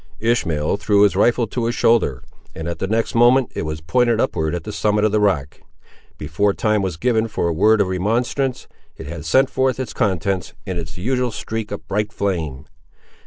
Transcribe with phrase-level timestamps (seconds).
[0.19, 2.23] Ishmael threw his rifle to his shoulder,
[2.55, 5.61] and at the next moment it was pointed upward at the summit of the rock.
[6.17, 8.67] Before time was given for a word of remonstrance,
[8.97, 12.65] it had sent forth its contents, in its usual streak of bright flame.